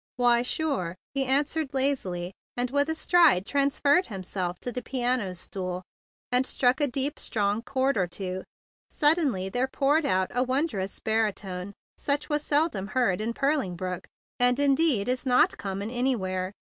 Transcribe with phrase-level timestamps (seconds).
[0.15, 5.83] "Why, sure!" he answered lazily, and with a stride transferred himself to the piano stool
[6.31, 8.43] and struck a deep, strong chord or two.
[8.89, 14.07] Suddenly there poured forth a wondrous barytone such as was seldom heard in Purling Brook,
[14.39, 16.51] and indeed is not common anywhere.